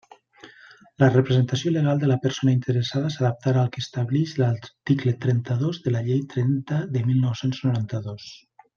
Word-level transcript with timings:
La 1.01 1.09
representació 1.15 1.73
legal 1.75 2.01
de 2.03 2.09
la 2.11 2.17
persona 2.23 2.55
interessada 2.57 3.13
s'adaptarà 3.17 3.63
al 3.65 3.69
que 3.77 3.83
establix 3.85 4.35
l'article 4.41 5.17
trenta-dos 5.27 5.85
de 5.87 5.97
la 5.97 6.05
Llei 6.11 6.27
trenta 6.37 6.85
de 6.97 7.09
mil 7.13 7.25
nou-cents 7.29 7.65
noranta-dos. 7.71 8.31